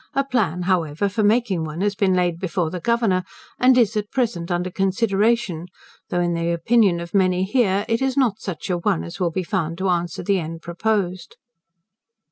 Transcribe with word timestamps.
A 0.15 0.23
plan, 0.23 0.63
however, 0.63 1.07
for 1.07 1.21
making 1.21 1.63
one 1.63 1.81
has 1.81 1.93
been 1.93 2.15
laid 2.15 2.39
before 2.39 2.71
the 2.71 2.79
Governor, 2.79 3.23
and 3.59 3.77
is 3.77 3.95
at 3.95 4.09
present 4.09 4.49
under 4.49 4.71
consideration, 4.71 5.67
though 6.09 6.19
(in 6.21 6.33
the 6.33 6.49
opinion 6.49 6.99
of 6.99 7.13
many 7.13 7.43
here) 7.43 7.85
it 7.87 8.01
is 8.01 8.17
not 8.17 8.39
such 8.39 8.71
an 8.71 8.77
one 8.77 9.03
as 9.03 9.19
will 9.19 9.29
be 9.29 9.43
found 9.43 9.77
to 9.77 9.89
answer 9.89 10.23
the 10.23 10.39
end 10.39 10.63
proposed. 10.63 11.35